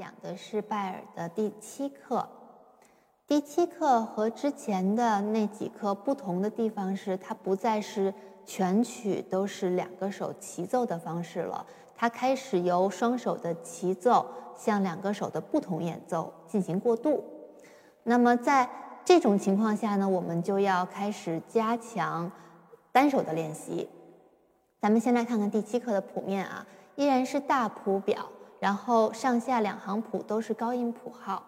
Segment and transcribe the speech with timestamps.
[0.00, 2.26] 讲的是拜耳的第七课。
[3.26, 8.14] 第七课和之前的那几课不同的地方是，它不再是
[8.46, 14.24] 全曲都是两个手齐奏的方式了，它开始由双手的齐奏
[14.56, 17.22] 向两个手的不同演奏进行过渡。
[18.04, 18.66] 那么在
[19.04, 22.32] 这种情况下呢，我们就要开始加强
[22.90, 23.86] 单手的练习。
[24.80, 28.26] 咱们先来看看第七课的谱面啊，依然是大谱表。
[28.60, 31.42] 然后上下两行谱都是高音谱号，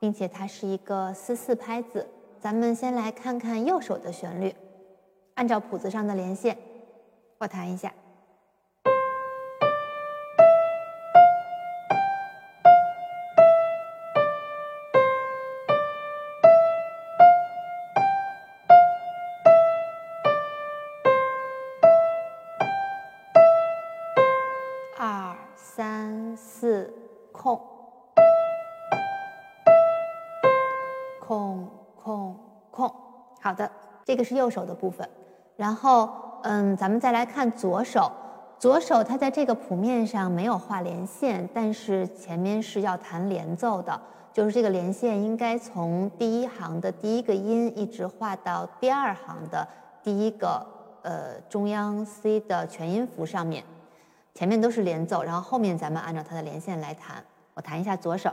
[0.00, 2.08] 并且它是一个四四拍子。
[2.40, 4.54] 咱们先来看看右手的旋律，
[5.34, 6.56] 按照谱子上的连线，
[7.38, 7.92] 我弹一下。
[27.44, 27.60] 空，
[31.20, 31.68] 空
[32.02, 32.34] 空
[32.70, 32.90] 空，
[33.38, 33.70] 好的，
[34.02, 35.06] 这个是右手的部分。
[35.54, 36.08] 然后，
[36.42, 38.10] 嗯，咱们再来看左手。
[38.58, 44.00] 左手它在这个谱面上没有画连线，但是前面是要弹连奏的，
[44.32, 49.68] 就是这个连线应该从第一行的第一个音一直画到第二行的
[50.02, 50.66] 第一个
[51.02, 53.62] 呃中央 C 的全音符上面。
[54.32, 57.22] 前面都是连奏，然后后面咱们按照它的连线来弹。
[57.54, 58.30] 我弹一下左手，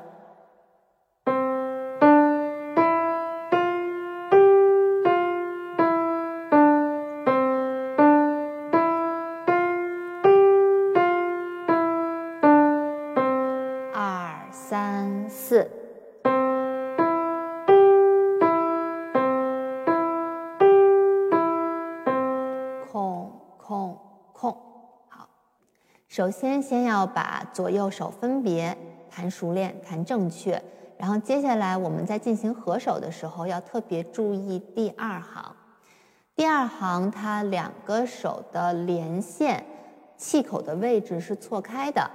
[13.93, 15.69] 二三四，
[22.91, 23.99] 空空
[24.33, 24.57] 空。
[25.07, 25.29] 好。
[26.07, 28.75] 首先，先要把左右手分别。
[29.13, 30.61] 弹熟练、弹正确，
[30.97, 35.53] 然后接下来我们在进行合手的时候，要特别注意第二行。
[36.35, 39.63] 第二行它两个手的连线
[40.15, 42.09] 气口的位置是错开的。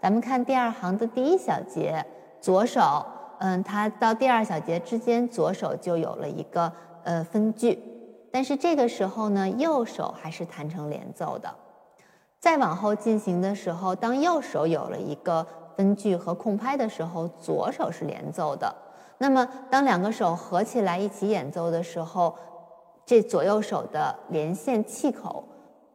[0.00, 2.06] 咱们看第二行的第一小节，
[2.40, 3.04] 左手，
[3.40, 7.78] 嗯，它到第二小节之间，左手就有了一个呃分句，
[8.30, 11.52] 但是这个时候呢，右手还是弹成连奏的。
[12.38, 15.44] 再往后进行的时候，当右手有了一个
[15.76, 18.74] 分句和空拍的时候，左手是连奏的。
[19.18, 22.34] 那么，当两个手合起来一起演奏的时候，
[23.04, 25.44] 这左右手的连线气口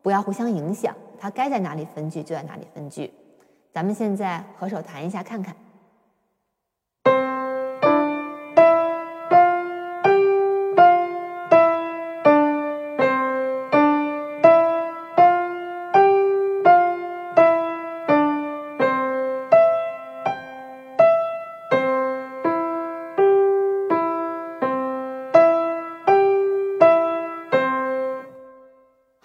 [0.02, 3.12] 不要互相影响，它该在哪里分句就在哪里分句。
[3.74, 5.56] 咱们现在合手弹一下看看。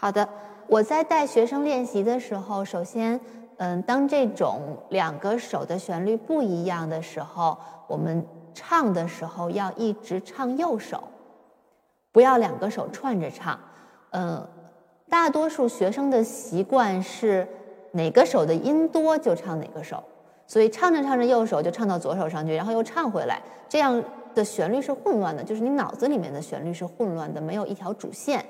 [0.06, 0.28] 好的，
[0.68, 3.20] 我在带学生练习的时候，首先，
[3.56, 7.58] 嗯，当这种两个手的旋律不一样的时候，
[7.88, 8.24] 我们
[8.54, 11.02] 唱的时候要一直唱右手，
[12.12, 13.58] 不要两个手串着唱。
[14.10, 14.46] 嗯，
[15.08, 17.44] 大多数学生的习惯是
[17.90, 20.00] 哪个手的音多就唱哪个手，
[20.46, 24.00] 所以唱着唱着右手就唱到左手上去，然后又唱回来，这样
[24.36, 28.46] 的旋律是混乱的，就是你脑子里面的旋律是混乱的，没有一条主线。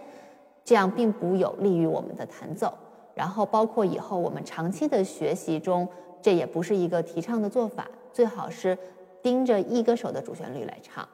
[0.67, 2.75] 这样并不有利于我们的弹奏，
[3.15, 5.89] 然后包括以后我们长期的学习中，
[6.21, 7.87] 这也不是一个提倡的做法。
[8.13, 8.77] 最好是
[9.23, 11.09] 盯着一个手的主旋律来唱，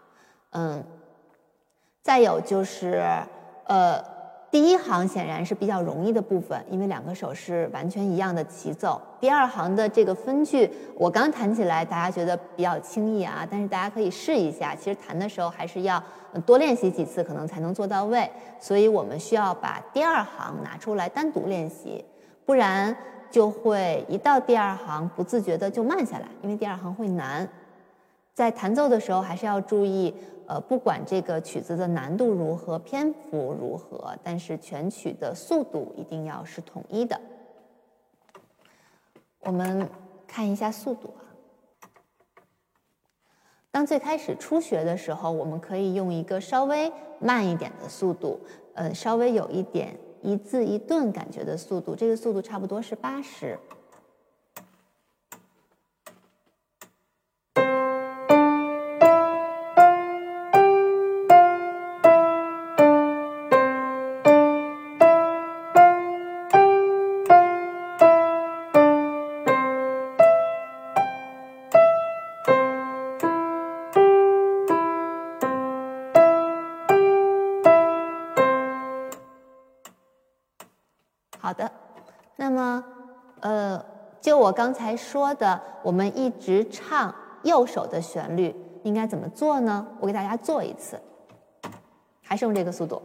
[0.50, 0.82] 嗯。
[2.02, 3.02] 再有就是，
[3.66, 4.21] 呃。
[4.52, 9.00] 第一行显然是比较容易的部分，因为两个手是完全一样的齐奏。
[9.18, 14.74] 第二行的这个分句，我刚弹起来，大家觉得比较轻易啊，但是大家可以试一下。
[14.76, 16.02] 其实弹的时候还是要
[16.44, 18.30] 多练习几次，可能才能做到位。
[18.60, 22.04] 所以我们需要把第二行拿出来单独练习，
[22.44, 22.94] 不然
[23.30, 27.48] 就会一到第二行不自觉的就慢下来，因为第二行会难。
[28.34, 30.14] 在弹奏的时候还是要注意。
[30.44, 37.18] 呃，不管这个曲子的难度如何，篇幅如何，但是全曲的速度一定要是统一的。
[39.40, 39.88] 我们
[40.26, 41.22] 看一下速度啊。
[43.70, 48.40] 当最开始初学的时候，我们可以用一个稍微慢一点的速度，
[48.74, 53.56] 呃，稍微有一点一字一顿感觉的速度，这个速度差不多是八十。
[83.42, 83.84] 呃，
[84.20, 89.86] 就我刚才说的，我们一直唱右手的旋律应该怎么做呢？
[90.00, 91.00] 我给大家做一次，
[92.22, 93.02] 还是用这个速度。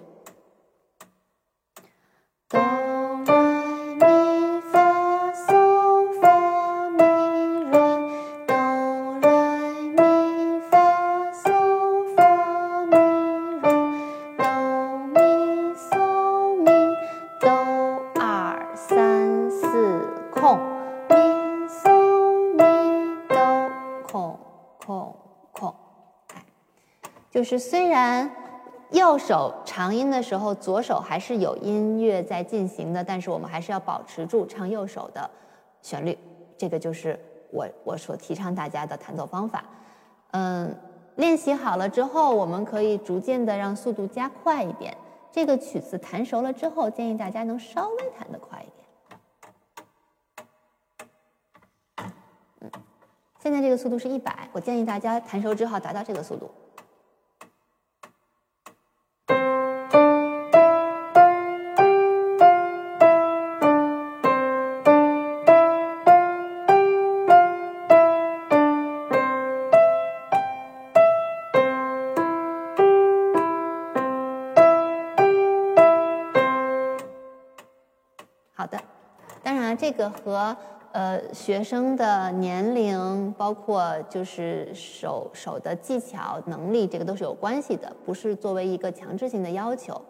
[27.37, 28.27] 就是虽然
[28.89, 35.29] 右手长音的时候，左手还是有音乐在进行的，但是我们还是要保持住唱右手的
[35.83, 36.17] 旋律。
[36.57, 37.19] 这个就是
[37.51, 39.63] 我我所提倡大家的弹奏方法。
[40.31, 40.75] 嗯，
[41.17, 44.97] 练习好了之后，我们可以逐渐的让速度加快一点。
[45.31, 48.71] 这个曲子弹熟了之后，建议大家能稍微弹得快一
[51.99, 52.09] 点。
[52.61, 52.71] 嗯，
[53.39, 56.49] 现在这个速度是一百，我建议大家弹熟之后达到这个速度。
[78.57, 78.81] 好的，
[79.43, 80.57] 当然这个和
[80.91, 90.01] 呃学生的年龄，包括就是手手的技巧能力，这个都是有关系的，不是作为一个强制性的要求。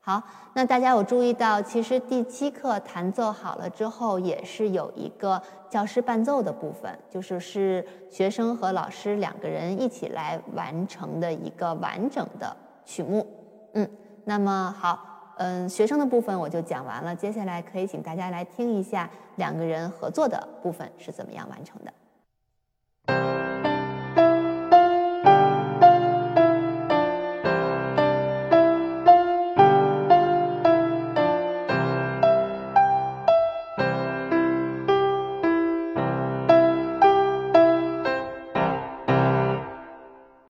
[0.00, 0.22] 好，
[0.54, 5.38] 那大家有注意到，其实第七课弹奏好了之后，也是有一个
[5.68, 13.26] 教师伴奏的部分，就是是学生和老师两个人一起来完成的一个完整的曲目。
[13.74, 13.86] 嗯，
[14.24, 15.10] 那么好。
[15.36, 21.92] 嗯，学生的部分我就讲完了，接下来可以请大家来听一下两个人合作的部分是怎么样完成的。